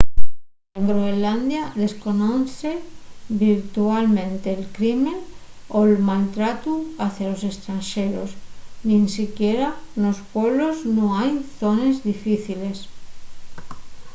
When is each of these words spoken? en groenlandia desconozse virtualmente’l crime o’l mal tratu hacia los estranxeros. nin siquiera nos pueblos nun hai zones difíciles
en 0.77 0.83
groenlandia 0.91 1.63
desconozse 1.83 2.71
virtualmente’l 3.45 4.61
crime 4.77 5.13
o’l 5.79 5.91
mal 6.07 6.23
tratu 6.35 6.71
hacia 7.03 7.27
los 7.31 7.43
estranxeros. 7.51 8.29
nin 8.87 9.03
siquiera 9.17 9.67
nos 10.01 10.17
pueblos 10.33 10.75
nun 10.95 11.09
hai 11.17 11.31
zones 11.61 11.95
difíciles 12.09 12.77